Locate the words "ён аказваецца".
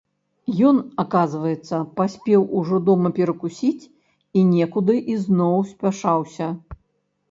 0.69-1.75